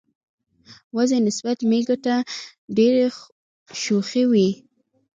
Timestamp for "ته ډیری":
2.05-3.05